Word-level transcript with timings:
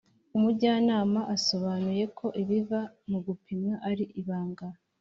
umujyanama 0.37 1.19
asobanuyeko 1.35 2.25
ibiva 2.41 2.79
mu 3.09 3.19
gupimwa 3.25 3.75
ari 3.89 4.05
ibanga, 4.21 4.65